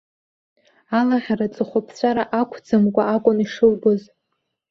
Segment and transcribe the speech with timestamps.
[0.99, 4.01] Алаӷьара ҵыхәаԥҵәара ақәӡамкәа акәын ишылбоз.